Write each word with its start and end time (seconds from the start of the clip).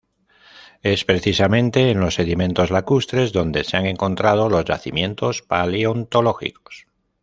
Es 0.81 1.05
precisamente 1.05 1.91
en 1.91 1.99
los 1.99 2.15
sedimentos 2.15 2.71
lacustres 2.71 3.33
donde 3.33 3.63
se 3.63 3.77
han 3.77 3.85
encontrado 3.85 4.49
los 4.49 4.65
yacimientos 4.65 5.43
paleontológicos. 5.43 6.87